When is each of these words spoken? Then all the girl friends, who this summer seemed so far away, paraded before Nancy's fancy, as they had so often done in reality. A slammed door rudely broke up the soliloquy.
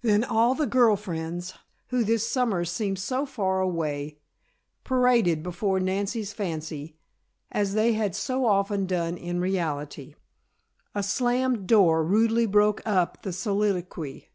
Then 0.00 0.24
all 0.24 0.54
the 0.54 0.66
girl 0.66 0.96
friends, 0.96 1.52
who 1.88 2.02
this 2.02 2.26
summer 2.26 2.64
seemed 2.64 2.98
so 2.98 3.26
far 3.26 3.60
away, 3.60 4.16
paraded 4.84 5.42
before 5.42 5.78
Nancy's 5.80 6.32
fancy, 6.32 6.96
as 7.52 7.74
they 7.74 7.92
had 7.92 8.16
so 8.16 8.46
often 8.46 8.86
done 8.86 9.18
in 9.18 9.38
reality. 9.38 10.14
A 10.94 11.02
slammed 11.02 11.66
door 11.66 12.02
rudely 12.02 12.46
broke 12.46 12.80
up 12.86 13.20
the 13.20 13.34
soliloquy. 13.34 14.30